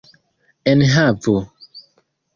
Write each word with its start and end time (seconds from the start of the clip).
enhavo 0.71 1.35